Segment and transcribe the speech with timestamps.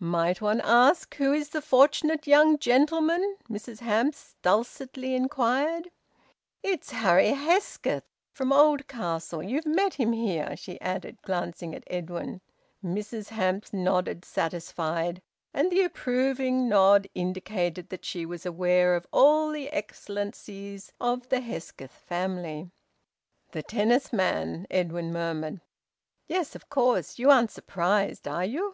[0.00, 5.90] "Might one ask who is the fortunate young gentleman?" Mrs Hamps dulcetly inquired.
[6.62, 9.42] "It's Harry Hesketh, from Oldcastle...
[9.42, 12.40] You've met him here," she added, glancing at Edwin.
[12.82, 15.20] Mrs Hamps nodded, satisfied,
[15.52, 21.42] and the approving nod indicated that she was aware of all the excellences of the
[21.42, 22.70] Hesketh family.
[23.52, 25.60] "The tennis man!" Edwin murmured.
[26.26, 27.18] "Yes, of course!
[27.18, 28.72] You aren't surprised, are you?"